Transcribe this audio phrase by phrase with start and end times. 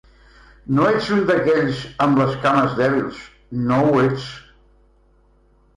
[0.77, 3.21] No ets un d'aquells amb les cames dèbils,
[3.69, 4.29] no ho ets.